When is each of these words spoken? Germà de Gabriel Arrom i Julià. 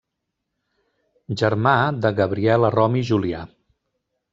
Germà 1.43 1.75
de 2.07 2.13
Gabriel 2.23 2.69
Arrom 2.73 3.01
i 3.05 3.09
Julià. 3.13 3.49